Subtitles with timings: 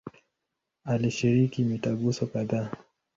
[0.85, 2.69] Alishiriki mitaguso kadhaa.